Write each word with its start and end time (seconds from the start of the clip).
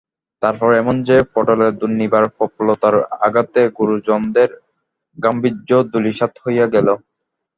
তার 0.41 0.55
পরে 0.59 0.75
এমন 0.77 0.95
যে, 1.03 1.17
পটলের 1.33 1.71
দুর্নিবার 1.81 2.23
প্রফুল্লতার 2.37 2.95
আঘাতে 3.19 3.61
গুরুজনদের 3.77 4.49
গাম্ভীর্য 5.17 5.69
ধূলিসাৎ 5.91 6.33
হইয়া 6.43 6.65
গেল। 6.75 6.87